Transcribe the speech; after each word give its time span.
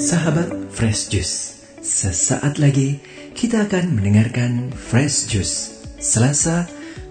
Sahabat 0.00 0.48
Fresh 0.72 1.12
Juice, 1.12 1.60
sesaat 1.84 2.56
lagi 2.56 3.04
kita 3.36 3.68
akan 3.68 4.00
mendengarkan 4.00 4.72
Fresh 4.72 5.28
Juice 5.28 5.84
Selasa 6.00 6.64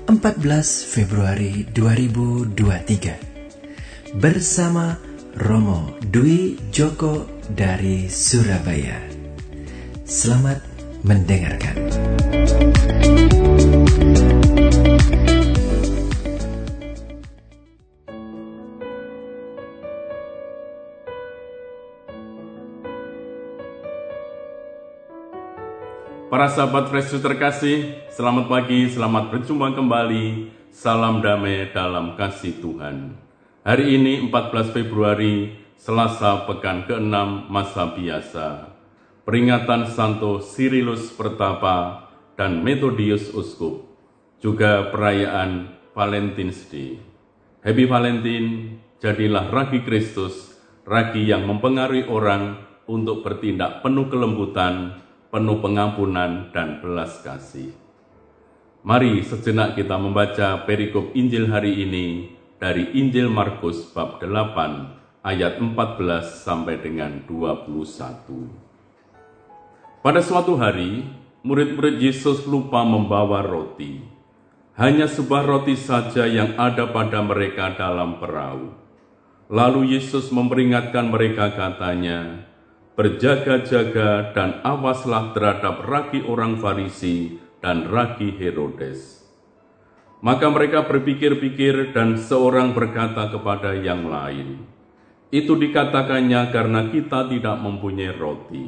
14 0.10 0.42
Februari 0.90 1.70
2023 1.70 4.18
bersama 4.18 4.98
Romo 5.38 6.02
Dwi 6.02 6.58
Joko 6.74 7.30
dari 7.54 8.10
Surabaya. 8.10 8.98
Selamat 10.10 10.58
mendengarkan. 11.06 11.78
Para 26.30 26.46
sahabat 26.46 26.94
Fresh 26.94 27.18
terkasih, 27.26 28.06
selamat 28.14 28.54
pagi, 28.54 28.86
selamat 28.86 29.34
berjumpa 29.34 29.74
kembali. 29.74 30.54
Salam 30.70 31.26
damai 31.26 31.74
dalam 31.74 32.14
kasih 32.14 32.54
Tuhan. 32.62 33.18
Hari 33.66 33.98
ini 33.98 34.30
14 34.30 34.70
Februari, 34.70 35.58
Selasa 35.74 36.46
pekan 36.46 36.86
ke-6 36.86 37.50
masa 37.50 37.98
biasa. 37.98 38.78
Peringatan 39.26 39.90
Santo 39.90 40.38
Sirilus 40.46 41.10
Pertapa 41.18 42.06
dan 42.38 42.62
Metodius 42.62 43.34
Uskup. 43.34 43.90
Juga 44.38 44.86
perayaan 44.94 45.82
Valentine's 45.98 46.62
Day. 46.70 47.02
Happy 47.66 47.90
Valentine, 47.90 48.78
jadilah 49.02 49.50
ragi 49.50 49.82
Kristus, 49.82 50.62
ragi 50.86 51.26
yang 51.26 51.50
mempengaruhi 51.50 52.06
orang 52.06 52.62
untuk 52.86 53.26
bertindak 53.26 53.82
penuh 53.82 54.06
kelembutan, 54.14 55.09
penuh 55.30 55.62
pengampunan 55.62 56.50
dan 56.50 56.82
belas 56.82 57.22
kasih. 57.22 57.70
Mari 58.82 59.22
sejenak 59.22 59.78
kita 59.78 60.02
membaca 60.02 60.66
perikop 60.66 61.14
Injil 61.14 61.54
hari 61.54 61.86
ini 61.86 62.34
dari 62.58 62.90
Injil 62.98 63.30
Markus 63.30 63.86
bab 63.94 64.18
8 64.18 65.22
ayat 65.22 65.62
14 65.62 66.42
sampai 66.42 66.82
dengan 66.82 67.22
21. 67.30 70.02
Pada 70.02 70.22
suatu 70.24 70.58
hari, 70.58 71.06
murid-murid 71.46 72.02
Yesus 72.02 72.50
lupa 72.50 72.82
membawa 72.82 73.46
roti. 73.46 74.02
Hanya 74.80 75.12
sebuah 75.12 75.44
roti 75.44 75.76
saja 75.76 76.24
yang 76.24 76.56
ada 76.56 76.88
pada 76.90 77.20
mereka 77.20 77.76
dalam 77.76 78.18
perahu. 78.18 78.72
Lalu 79.52 80.00
Yesus 80.00 80.32
memperingatkan 80.32 81.12
mereka 81.12 81.52
katanya, 81.52 82.48
berjaga-jaga 83.00 84.36
dan 84.36 84.60
awaslah 84.60 85.32
terhadap 85.32 85.88
ragi 85.88 86.20
orang 86.28 86.60
Farisi 86.60 87.40
dan 87.64 87.88
ragi 87.88 88.36
Herodes. 88.36 89.24
Maka 90.20 90.52
mereka 90.52 90.84
berpikir-pikir 90.84 91.96
dan 91.96 92.20
seorang 92.20 92.76
berkata 92.76 93.32
kepada 93.32 93.72
yang 93.72 94.12
lain, 94.12 94.68
itu 95.32 95.56
dikatakannya 95.56 96.52
karena 96.52 96.92
kita 96.92 97.32
tidak 97.32 97.56
mempunyai 97.64 98.12
roti. 98.20 98.68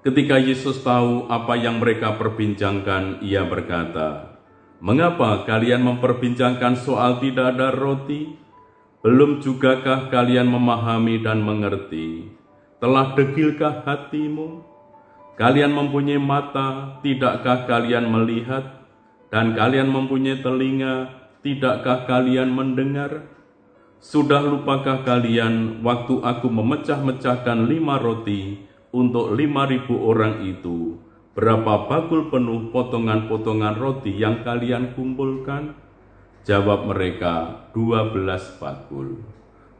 Ketika 0.00 0.40
Yesus 0.40 0.80
tahu 0.80 1.28
apa 1.28 1.60
yang 1.60 1.76
mereka 1.76 2.16
perbincangkan, 2.16 3.20
ia 3.20 3.44
berkata, 3.44 4.40
Mengapa 4.80 5.44
kalian 5.44 5.84
memperbincangkan 5.84 6.80
soal 6.80 7.20
tidak 7.20 7.52
ada 7.52 7.68
roti? 7.68 8.32
Belum 9.04 9.44
jugakah 9.44 10.08
kalian 10.08 10.48
memahami 10.48 11.20
dan 11.20 11.44
mengerti 11.44 12.36
telah 12.76 13.16
degilkah 13.16 13.84
hatimu? 13.84 14.62
Kalian 15.36 15.76
mempunyai 15.76 16.16
mata, 16.16 17.00
tidakkah 17.04 17.68
kalian 17.68 18.08
melihat? 18.08 18.88
Dan 19.28 19.52
kalian 19.52 19.92
mempunyai 19.92 20.40
telinga, 20.40 21.12
tidakkah 21.44 22.08
kalian 22.08 22.52
mendengar? 22.56 23.28
Sudah 24.00 24.40
lupakah 24.44 25.04
kalian 25.04 25.84
waktu 25.84 26.20
aku 26.24 26.48
memecah-mecahkan 26.48 27.68
lima 27.68 28.00
roti 28.00 28.64
untuk 28.92 29.36
lima 29.36 29.68
ribu 29.68 30.08
orang 30.08 30.44
itu? 30.44 31.00
Berapa 31.36 31.84
bakul 31.84 32.32
penuh 32.32 32.72
potongan-potongan 32.72 33.76
roti 33.76 34.16
yang 34.16 34.40
kalian 34.40 34.96
kumpulkan? 34.96 35.76
Jawab 36.48 36.88
mereka, 36.88 37.68
dua 37.76 38.08
belas 38.08 38.56
bakul. 38.56 39.35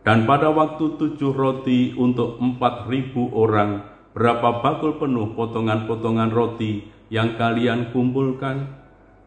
Dan 0.07 0.23
pada 0.23 0.55
waktu 0.55 0.95
tujuh 0.95 1.35
roti 1.35 1.91
untuk 1.99 2.39
empat 2.39 2.87
ribu 2.87 3.27
orang, 3.35 3.83
berapa 4.15 4.63
bakul 4.63 5.03
penuh 5.03 5.35
potongan-potongan 5.35 6.31
roti 6.31 6.87
yang 7.11 7.35
kalian 7.35 7.91
kumpulkan? 7.91 8.71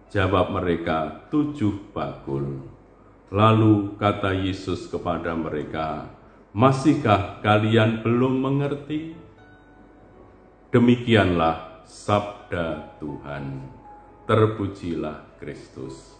Jawab 0.08 0.56
mereka, 0.56 1.28
tujuh 1.28 1.92
bakul. 1.92 2.64
Lalu 3.28 4.00
kata 4.00 4.32
Yesus 4.32 4.88
kepada 4.88 5.36
mereka, 5.36 6.16
Masihkah 6.56 7.44
kalian 7.44 8.00
belum 8.00 8.40
mengerti? 8.40 9.20
Demikianlah 10.72 11.84
sabda 11.84 12.96
Tuhan. 13.04 13.68
Terpujilah 14.24 15.28
Kristus. 15.44 16.16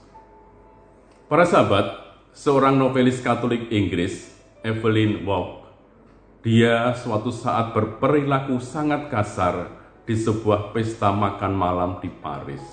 Para 1.32 1.48
sahabat, 1.48 2.20
seorang 2.36 2.76
novelis 2.76 3.24
Katolik 3.24 3.72
Inggris 3.72 4.39
Evelyn 4.60 5.24
Waugh. 5.24 5.64
Dia 6.44 6.92
suatu 6.92 7.32
saat 7.32 7.72
berperilaku 7.72 8.60
sangat 8.60 9.08
kasar 9.08 9.72
di 10.04 10.16
sebuah 10.16 10.76
pesta 10.76 11.16
makan 11.16 11.54
malam 11.56 11.92
di 12.04 12.12
Paris. 12.12 12.64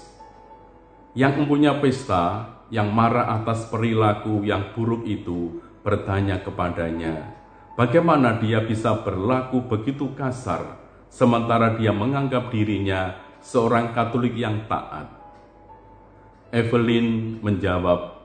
Yang 1.14 1.42
mempunyai 1.42 1.78
pesta, 1.78 2.54
yang 2.74 2.90
marah 2.90 3.38
atas 3.38 3.70
perilaku 3.70 4.42
yang 4.42 4.74
buruk 4.74 5.06
itu, 5.06 5.62
bertanya 5.86 6.42
kepadanya, 6.42 7.38
bagaimana 7.78 8.42
dia 8.42 8.66
bisa 8.66 9.06
berlaku 9.06 9.62
begitu 9.70 10.10
kasar, 10.18 10.82
sementara 11.06 11.78
dia 11.78 11.94
menganggap 11.94 12.50
dirinya 12.50 13.14
seorang 13.38 13.94
Katolik 13.94 14.34
yang 14.34 14.66
taat. 14.66 15.06
Evelyn 16.50 17.38
menjawab, 17.42 18.15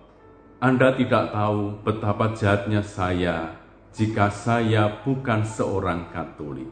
anda 0.62 0.94
tidak 0.94 1.34
tahu 1.34 1.82
betapa 1.82 2.38
jahatnya 2.38 2.86
saya 2.86 3.58
jika 3.98 4.30
saya 4.30 5.02
bukan 5.02 5.42
seorang 5.42 6.14
Katolik. 6.14 6.70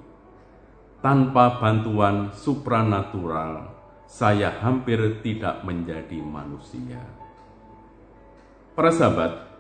Tanpa 1.02 1.58
bantuan 1.58 2.30
supranatural, 2.30 3.66
saya 4.06 4.54
hampir 4.62 5.26
tidak 5.26 5.66
menjadi 5.66 6.22
manusia. 6.22 7.02
Para 8.78 8.94
sahabat, 8.94 9.58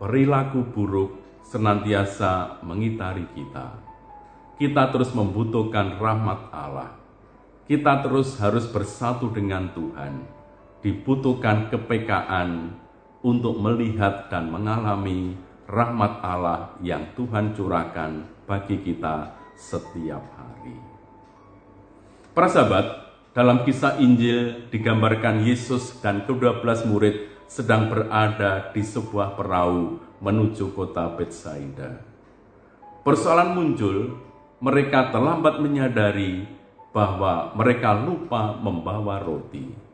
perilaku 0.00 0.72
buruk 0.72 1.20
senantiasa 1.44 2.64
mengitari 2.64 3.28
kita. 3.36 3.76
Kita 4.56 4.88
terus 4.88 5.12
membutuhkan 5.12 6.00
rahmat 6.00 6.48
Allah. 6.48 6.96
Kita 7.68 8.00
terus 8.00 8.40
harus 8.40 8.64
bersatu 8.72 9.28
dengan 9.28 9.68
Tuhan. 9.76 10.24
Dibutuhkan 10.80 11.68
kepekaan 11.68 12.85
untuk 13.26 13.58
melihat 13.58 14.30
dan 14.30 14.54
mengalami 14.54 15.34
rahmat 15.66 16.22
Allah 16.22 16.78
yang 16.78 17.10
Tuhan 17.18 17.58
curahkan 17.58 18.22
bagi 18.46 18.78
kita 18.78 19.34
setiap 19.58 20.22
hari. 20.38 20.78
Para 22.30 22.46
sahabat, 22.46 22.86
dalam 23.34 23.66
kisah 23.66 23.98
Injil 23.98 24.70
digambarkan 24.70 25.42
Yesus 25.42 25.98
dan 25.98 26.22
kedua 26.22 26.62
belas 26.62 26.86
murid 26.86 27.26
sedang 27.50 27.90
berada 27.90 28.70
di 28.70 28.86
sebuah 28.86 29.34
perahu 29.34 29.98
menuju 30.22 30.70
kota 30.70 31.10
Betsaida. 31.18 32.06
Persoalan 33.02 33.58
muncul, 33.58 34.22
mereka 34.62 35.10
terlambat 35.10 35.58
menyadari 35.58 36.46
bahwa 36.94 37.50
mereka 37.58 37.92
lupa 37.92 38.54
membawa 38.54 39.18
roti 39.18 39.86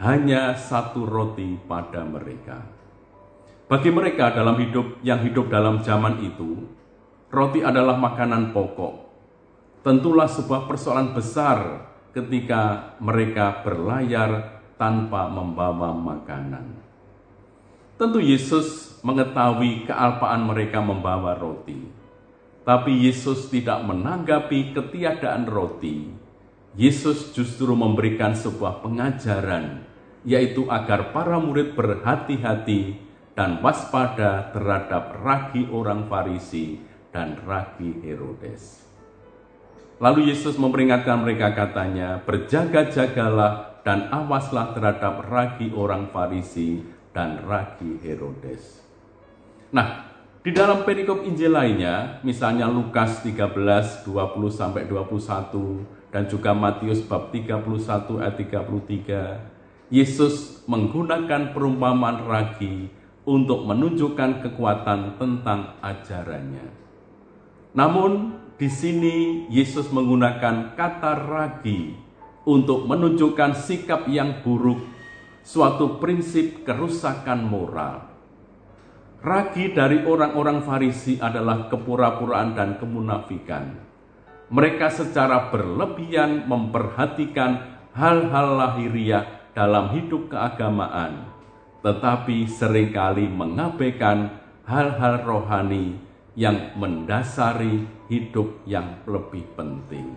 hanya 0.00 0.56
satu 0.56 1.04
roti 1.04 1.60
pada 1.68 2.00
mereka. 2.08 2.79
Bagi 3.70 3.86
mereka 3.94 4.34
dalam 4.34 4.58
hidup 4.58 4.98
yang 5.06 5.22
hidup 5.22 5.46
dalam 5.46 5.78
zaman 5.86 6.18
itu, 6.26 6.66
roti 7.30 7.62
adalah 7.62 7.94
makanan 7.94 8.50
pokok. 8.50 9.06
Tentulah 9.86 10.26
sebuah 10.26 10.66
persoalan 10.66 11.14
besar 11.14 11.86
ketika 12.10 12.98
mereka 12.98 13.62
berlayar 13.62 14.58
tanpa 14.74 15.30
membawa 15.30 15.94
makanan. 15.94 16.82
Tentu 17.94 18.18
Yesus 18.18 18.98
mengetahui 19.06 19.86
kealpaan 19.86 20.50
mereka 20.50 20.82
membawa 20.82 21.38
roti. 21.38 21.78
Tapi 22.66 23.06
Yesus 23.06 23.54
tidak 23.54 23.86
menanggapi 23.86 24.74
ketiadaan 24.74 25.46
roti. 25.46 26.10
Yesus 26.74 27.30
justru 27.30 27.78
memberikan 27.78 28.34
sebuah 28.34 28.82
pengajaran 28.82 29.86
yaitu 30.26 30.66
agar 30.66 31.14
para 31.14 31.38
murid 31.38 31.78
berhati-hati 31.78 33.09
dan 33.40 33.56
waspada 33.64 34.52
terhadap 34.52 35.16
ragi 35.24 35.64
orang 35.72 36.04
Farisi 36.12 36.76
dan 37.08 37.40
ragi 37.48 37.88
Herodes. 38.04 38.84
Lalu 39.96 40.28
Yesus 40.28 40.60
memperingatkan 40.60 41.24
mereka 41.24 41.56
katanya, 41.56 42.20
berjaga-jagalah 42.28 43.80
dan 43.80 44.12
awaslah 44.12 44.76
terhadap 44.76 45.24
ragi 45.32 45.72
orang 45.72 46.12
Farisi 46.12 46.84
dan 47.16 47.40
ragi 47.48 47.96
Herodes. 48.04 48.84
Nah, 49.72 50.12
di 50.44 50.52
dalam 50.52 50.84
perikop 50.84 51.24
Injil 51.24 51.56
lainnya, 51.56 52.20
misalnya 52.20 52.68
Lukas 52.68 53.24
13, 53.24 54.04
20 54.04 54.52
sampai 54.52 54.84
21 54.84 55.88
dan 56.12 56.28
juga 56.28 56.52
Matius 56.52 57.00
bab 57.08 57.32
31 57.32 58.20
ayat 58.20 58.36
33, 58.36 59.88
Yesus 59.88 60.60
menggunakan 60.68 61.56
perumpamaan 61.56 62.28
ragi 62.28 62.99
untuk 63.30 63.62
menunjukkan 63.62 64.42
kekuatan 64.42 65.14
tentang 65.14 65.78
ajarannya. 65.78 66.66
Namun 67.78 68.34
di 68.58 68.66
sini 68.66 69.46
Yesus 69.46 69.86
menggunakan 69.94 70.74
kata 70.74 71.14
ragi 71.30 71.94
untuk 72.42 72.90
menunjukkan 72.90 73.54
sikap 73.54 74.10
yang 74.10 74.42
buruk, 74.42 74.82
suatu 75.46 76.02
prinsip 76.02 76.66
kerusakan 76.66 77.46
moral. 77.46 78.10
Ragi 79.22 79.70
dari 79.70 80.02
orang-orang 80.02 80.64
Farisi 80.66 81.20
adalah 81.20 81.70
kepura-puraan 81.70 82.56
dan 82.56 82.80
kemunafikan. 82.82 83.78
Mereka 84.50 84.90
secara 84.90 85.52
berlebihan 85.54 86.50
memperhatikan 86.50 87.78
hal-hal 87.94 88.58
lahiriah 88.58 89.52
dalam 89.54 89.94
hidup 89.94 90.32
keagamaan, 90.32 91.30
tetapi 91.80 92.44
sering 92.44 92.92
kali 92.92 93.24
mengabaikan 93.28 94.40
hal-hal 94.68 95.24
rohani 95.24 95.96
yang 96.38 96.76
mendasari 96.78 97.88
hidup 98.06 98.62
yang 98.68 99.02
lebih 99.08 99.44
penting. 99.58 100.14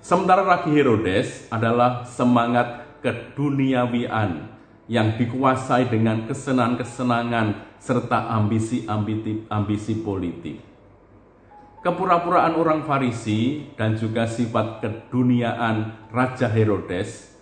Sementara 0.00 0.40
Ragi 0.46 0.72
Herodes 0.72 1.50
adalah 1.52 2.08
semangat 2.08 2.88
keduniawian 3.04 4.48
yang 4.88 5.14
dikuasai 5.14 5.92
dengan 5.92 6.24
kesenangan-kesenangan 6.24 7.78
serta 7.80 8.32
ambisi-ambisi 8.32 9.94
politik. 10.00 10.58
Kepura-puraan 11.80 12.60
orang 12.60 12.84
Farisi 12.84 13.72
dan 13.72 13.96
juga 13.96 14.28
sifat 14.28 14.84
keduniaan 14.84 16.08
Raja 16.12 16.44
Herodes 16.44 17.32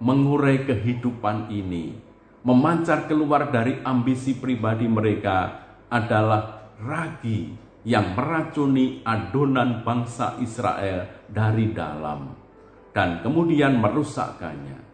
mengurai 0.00 0.68
kehidupan 0.68 1.48
ini, 1.48 1.96
memancar 2.40 3.04
keluar 3.04 3.52
dari 3.52 3.80
ambisi 3.84 4.36
pribadi 4.36 4.88
mereka 4.88 5.68
adalah 5.92 6.72
ragi 6.80 7.52
yang 7.84 8.12
meracuni 8.16 9.00
adonan 9.04 9.84
bangsa 9.84 10.36
Israel 10.40 11.28
dari 11.28 11.72
dalam 11.72 12.36
dan 12.92 13.24
kemudian 13.24 13.78
merusakkannya. 13.80 14.88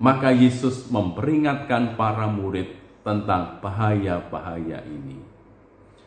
Maka 0.00 0.32
Yesus 0.32 0.88
memperingatkan 0.88 1.94
para 1.94 2.24
murid 2.24 2.72
tentang 3.04 3.60
bahaya-bahaya 3.60 4.80
ini. 4.88 5.20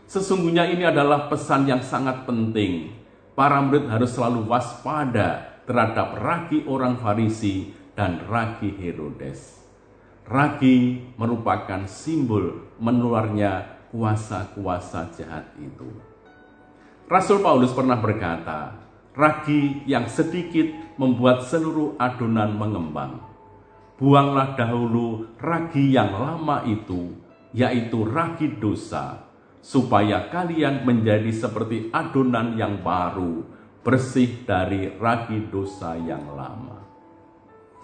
Sesungguhnya 0.09 0.65
ini 0.65 0.81
adalah 0.81 1.29
pesan 1.29 1.69
yang 1.69 1.81
sangat 1.85 2.25
penting. 2.25 2.89
Para 3.37 3.61
murid 3.61 3.89
harus 3.89 4.13
selalu 4.13 4.49
waspada 4.49 5.61
terhadap 5.65 6.17
ragi 6.21 6.65
orang 6.65 6.97
Farisi 7.01 7.69
dan 7.93 8.25
ragi 8.25 8.73
Herodes. 8.77 9.62
Ragi 10.23 11.03
merupakan 11.19 11.83
simbol 11.83 12.71
menularnya 12.79 13.87
kuasa-kuasa 13.91 15.11
jahat 15.11 15.51
itu. 15.59 15.91
Rasul 17.11 17.43
Paulus 17.43 17.75
pernah 17.75 17.99
berkata, 17.99 18.79
ragi 19.13 19.83
yang 19.83 20.07
sedikit 20.07 20.95
membuat 20.97 21.43
seluruh 21.45 21.99
adonan 21.99 22.55
mengembang. 22.55 23.19
Buanglah 23.99 24.55
dahulu 24.57 25.37
ragi 25.37 25.93
yang 25.93 26.15
lama 26.15 26.65
itu, 26.65 27.13
yaitu 27.53 28.07
ragi 28.07 28.47
dosa, 28.57 29.29
supaya 29.59 30.31
kalian 30.31 30.87
menjadi 30.87 31.29
seperti 31.29 31.91
adonan 31.93 32.55
yang 32.55 32.81
baru, 32.81 33.43
bersih 33.83 34.47
dari 34.47 34.95
ragi 34.97 35.43
dosa 35.51 35.99
yang 35.99 36.33
lama. 36.33 36.79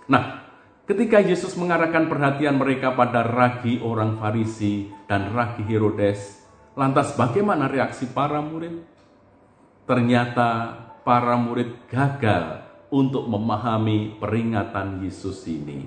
Nah, 0.09 0.48
Ketika 0.89 1.21
Yesus 1.21 1.53
mengarahkan 1.53 2.09
perhatian 2.09 2.57
mereka 2.57 2.97
pada 2.97 3.21
ragi 3.21 3.77
orang 3.77 4.17
Farisi 4.17 4.89
dan 5.05 5.29
ragi 5.37 5.61
Herodes, 5.61 6.41
lantas 6.73 7.13
bagaimana 7.13 7.69
reaksi 7.69 8.09
para 8.09 8.41
murid? 8.41 8.81
Ternyata 9.85 10.73
para 11.05 11.37
murid 11.37 11.85
gagal 11.93 12.65
untuk 12.89 13.29
memahami 13.29 14.17
peringatan 14.17 15.05
Yesus 15.05 15.45
ini. 15.45 15.85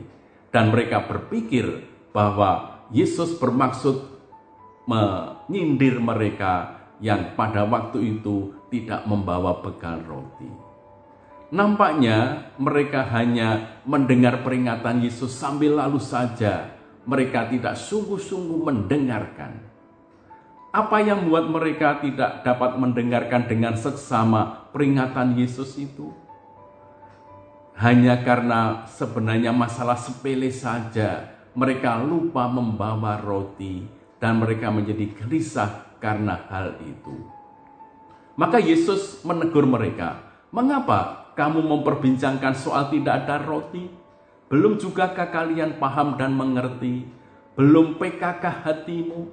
Dan 0.54 0.70
mereka 0.70 1.02
berpikir 1.02 1.82
bahwa 2.14 2.87
Yesus 2.94 3.34
bermaksud 3.43 4.06
menyindir 4.87 5.98
mereka 5.98 6.78
yang 7.02 7.34
pada 7.34 7.66
waktu 7.66 8.22
itu 8.22 8.55
tidak 8.70 9.02
membawa 9.10 9.66
bekal 9.66 9.98
roti. 10.06 10.71
Nampaknya 11.52 12.49
mereka 12.56 13.04
hanya 13.12 13.76
mendengar 13.84 14.40
peringatan 14.40 15.04
Yesus 15.04 15.37
sambil 15.37 15.76
lalu 15.76 16.00
saja. 16.00 16.81
Mereka 17.04 17.52
tidak 17.52 17.76
sungguh-sungguh 17.76 18.72
mendengarkan. 18.72 19.60
Apa 20.72 21.04
yang 21.04 21.28
membuat 21.28 21.52
mereka 21.52 22.00
tidak 22.00 22.40
dapat 22.40 22.81
mendengarkan 22.81 23.44
dengan 23.44 23.76
seksama 23.76 24.72
peringatan 24.72 25.37
Yesus 25.37 25.76
itu? 25.76 26.16
Hanya 27.76 28.25
karena 28.25 28.88
sebenarnya 28.88 29.52
masalah 29.52 30.00
sepele 30.00 30.48
saja, 30.48 31.37
mereka 31.52 32.00
lupa 32.00 32.48
membawa 32.48 33.20
roti 33.20 33.84
dan 34.16 34.40
mereka 34.40 34.72
menjadi 34.72 35.05
gelisah 35.20 36.00
karena 36.00 36.48
hal 36.48 36.81
itu. 36.81 37.28
Maka 38.40 38.56
Yesus 38.56 39.20
menegur 39.20 39.69
mereka, 39.69 40.16
"Mengapa 40.48 41.21
kamu 41.32 41.64
memperbincangkan 41.64 42.52
soal 42.52 42.93
tidak 42.93 43.25
ada 43.25 43.40
roti? 43.40 43.88
Belum 44.52 44.76
jugakah 44.76 45.32
kalian 45.32 45.81
paham 45.81 46.20
dan 46.20 46.37
mengerti? 46.37 47.08
Belum 47.56 47.96
PKK 47.96 48.44
hatimu? 48.69 49.32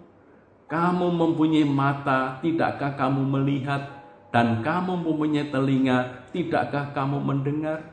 Kamu 0.72 1.08
mempunyai 1.12 1.68
mata, 1.68 2.39
tidakkah 2.39 2.96
kamu 2.96 3.27
melihat? 3.27 4.00
Dan 4.32 4.63
kamu 4.63 5.01
mempunyai 5.03 5.51
telinga, 5.51 6.29
tidakkah 6.32 6.96
kamu 6.96 7.20
mendengar? 7.20 7.84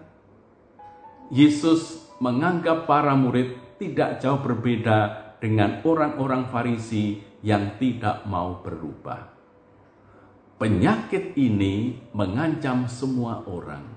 Yesus 1.33 2.07
menganggap 2.23 2.87
para 2.87 3.19
murid 3.19 3.59
tidak 3.83 4.23
jauh 4.23 4.39
berbeda 4.39 5.35
dengan 5.43 5.83
orang-orang 5.83 6.47
Farisi 6.47 7.19
yang 7.43 7.75
tidak 7.83 8.23
mau 8.29 8.63
berubah. 8.63 9.35
Penyakit 10.63 11.35
ini 11.35 11.99
mengancam 12.15 12.87
semua 12.87 13.43
orang 13.45 13.96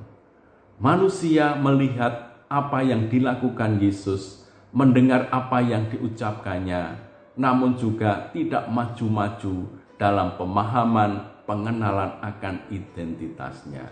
Manusia 0.80 1.60
melihat 1.60 2.40
apa 2.48 2.80
yang 2.80 3.12
dilakukan 3.12 3.84
Yesus, 3.84 4.48
mendengar 4.72 5.28
apa 5.28 5.60
yang 5.60 5.92
diucapkannya, 5.92 6.96
namun 7.36 7.76
juga 7.76 8.32
tidak 8.32 8.72
maju-maju 8.72 9.76
dalam 10.00 10.40
pemahaman 10.40 11.44
pengenalan 11.44 12.24
akan 12.24 12.64
identitasnya. 12.72 13.92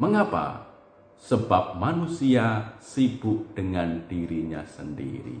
Mengapa? 0.00 0.64
Sebab 1.20 1.76
manusia 1.76 2.72
sibuk 2.80 3.52
dengan 3.52 4.08
dirinya 4.08 4.64
sendiri. 4.64 5.36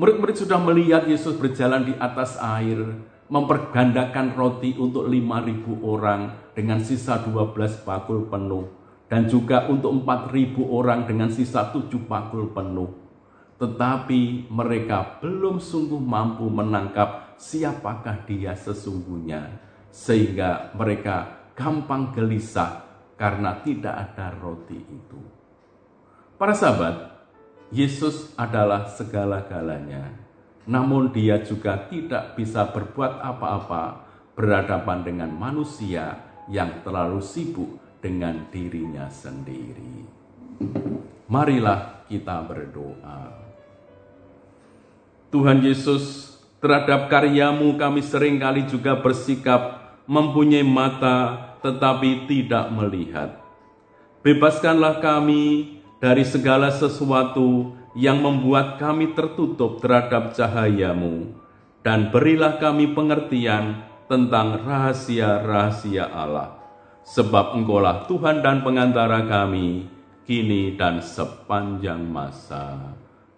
Murid-murid 0.00 0.48
sudah 0.48 0.56
melihat 0.64 1.04
Yesus 1.04 1.36
berjalan 1.36 1.84
di 1.84 1.92
atas 2.00 2.40
air, 2.40 2.80
mempergandakan 3.28 4.32
roti 4.32 4.72
untuk 4.80 5.12
5.000 5.12 5.76
orang 5.84 6.40
dengan 6.56 6.80
sisa 6.80 7.20
12 7.20 7.84
bakul 7.84 8.32
penuh 8.32 8.80
dan 9.12 9.28
juga 9.28 9.68
untuk 9.68 9.92
4.000 9.92 10.56
orang 10.72 11.04
dengan 11.04 11.28
sisa 11.28 11.68
tujuh 11.68 12.08
bakul 12.08 12.48
penuh. 12.48 12.88
Tetapi 13.60 14.48
mereka 14.48 15.20
belum 15.20 15.60
sungguh 15.60 16.00
mampu 16.00 16.48
menangkap 16.48 17.36
siapakah 17.36 18.24
dia 18.24 18.56
sesungguhnya, 18.56 19.60
sehingga 19.92 20.72
mereka 20.72 21.44
gampang 21.52 22.16
gelisah 22.16 22.88
karena 23.20 23.60
tidak 23.60 23.92
ada 23.92 24.32
roti 24.40 24.80
itu. 24.80 25.20
Para 26.40 26.56
sahabat, 26.56 27.12
Yesus 27.68 28.32
adalah 28.40 28.88
segala-galanya, 28.88 30.08
namun 30.64 31.12
Dia 31.12 31.44
juga 31.44 31.84
tidak 31.84 32.32
bisa 32.32 32.64
berbuat 32.64 33.20
apa-apa 33.20 34.08
berhadapan 34.32 35.04
dengan 35.04 35.30
manusia 35.36 36.16
yang 36.48 36.80
terlalu 36.80 37.20
sibuk 37.20 37.81
dengan 38.02 38.50
dirinya 38.50 39.06
sendiri. 39.06 40.02
Marilah 41.30 42.04
kita 42.10 42.42
berdoa. 42.44 43.30
Tuhan 45.32 45.64
Yesus, 45.64 46.36
terhadap 46.60 47.08
karyamu 47.08 47.78
kami 47.80 48.04
sering 48.04 48.36
kali 48.36 48.68
juga 48.68 48.98
bersikap 49.00 49.80
mempunyai 50.04 50.66
mata 50.66 51.48
tetapi 51.62 52.26
tidak 52.26 52.68
melihat. 52.74 53.38
Bebaskanlah 54.20 55.00
kami 55.00 55.78
dari 56.02 56.26
segala 56.26 56.74
sesuatu 56.74 57.78
yang 57.94 58.18
membuat 58.18 58.82
kami 58.82 59.14
tertutup 59.14 59.78
terhadap 59.78 60.34
cahayamu, 60.34 61.32
dan 61.86 62.10
berilah 62.10 62.58
kami 62.58 62.90
pengertian 62.90 63.82
tentang 64.06 64.62
rahasia-rahasia 64.62 66.06
Allah. 66.06 66.61
Sebab 67.02 67.58
engkaulah 67.58 68.06
Tuhan 68.06 68.46
dan 68.46 68.62
pengantara 68.62 69.26
kami, 69.26 69.90
kini 70.22 70.78
dan 70.78 71.02
sepanjang 71.02 72.02
masa. 72.06 72.94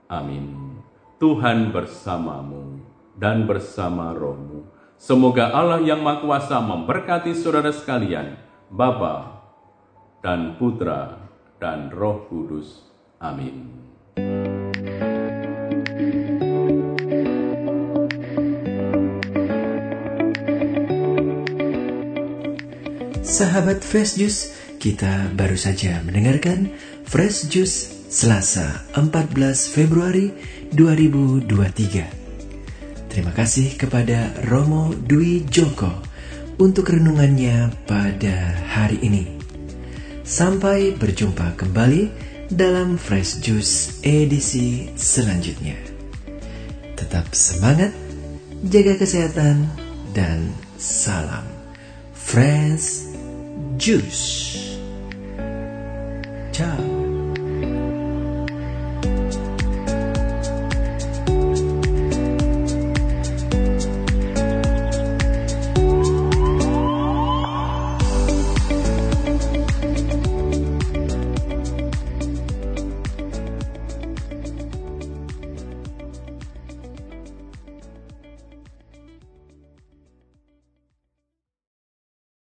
Amin. 0.08 0.78
Tuhan 1.16 1.72
bersamamu 1.72 2.84
dan 3.16 3.48
bersama 3.48 4.12
rohmu. 4.12 4.68
Semoga 5.00 5.50
Allah 5.50 5.80
yang 5.80 6.04
Maha 6.04 6.22
Kuasa 6.22 6.60
memberkati 6.60 7.32
saudara 7.32 7.72
sekalian, 7.72 8.36
Bapa 8.68 9.42
dan 10.20 10.56
Putra 10.60 11.24
dan 11.58 11.88
Roh 11.88 12.28
Kudus. 12.28 12.84
Amin. 13.18 13.84
Sahabat 23.24 23.80
Fresh 23.80 24.20
Juice, 24.20 24.52
kita 24.76 25.32
baru 25.32 25.56
saja 25.56 25.96
mendengarkan 26.04 26.68
Fresh 27.08 27.48
Juice 27.48 28.04
Selasa 28.12 28.84
14 28.92 29.72
Februari 29.72 30.28
2023. 30.76 33.08
Terima 33.08 33.32
kasih 33.32 33.80
kepada 33.80 34.28
Romo 34.44 34.92
Dwi 34.92 35.48
Joko 35.48 35.88
untuk 36.60 36.92
renungannya 36.92 37.72
pada 37.88 38.60
hari 38.68 39.00
ini. 39.00 39.40
Sampai 40.20 40.92
berjumpa 40.92 41.56
kembali 41.56 42.12
dalam 42.52 43.00
Fresh 43.00 43.40
Juice 43.40 44.04
edisi 44.04 44.92
selanjutnya. 45.00 45.80
Tetap 46.92 47.32
semangat, 47.32 47.96
jaga 48.68 49.00
kesehatan, 49.00 49.64
dan 50.12 50.52
salam 50.76 51.54
Fresh 52.34 53.13
Juice. 53.76 54.78
Ciao. 56.52 56.93